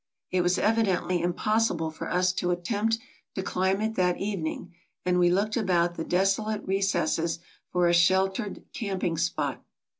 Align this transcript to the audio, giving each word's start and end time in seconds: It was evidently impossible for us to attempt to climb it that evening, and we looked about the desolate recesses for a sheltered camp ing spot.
It 0.31 0.41
was 0.41 0.57
evidently 0.57 1.21
impossible 1.21 1.91
for 1.91 2.09
us 2.09 2.33
to 2.33 2.49
attempt 2.49 2.97
to 3.35 3.43
climb 3.43 3.81
it 3.81 3.93
that 3.97 4.17
evening, 4.17 4.73
and 5.05 5.19
we 5.19 5.29
looked 5.29 5.55
about 5.55 5.93
the 5.93 6.03
desolate 6.03 6.65
recesses 6.65 7.37
for 7.69 7.87
a 7.87 7.93
sheltered 7.93 8.63
camp 8.73 9.03
ing 9.03 9.19
spot. 9.19 9.63